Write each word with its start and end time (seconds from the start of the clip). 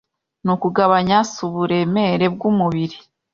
Nukugabanya 0.43 1.17
suburemere 1.33 2.25
bwumubiri 2.35 2.97